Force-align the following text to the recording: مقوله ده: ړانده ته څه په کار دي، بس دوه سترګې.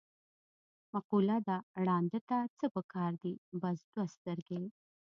مقوله 0.93 1.37
ده: 1.47 1.57
ړانده 1.85 2.19
ته 2.29 2.37
څه 2.57 2.65
په 2.73 2.81
کار 2.93 3.11
دي، 3.21 3.33
بس 3.61 3.77
دوه 3.93 4.05
سترګې. 4.15 4.61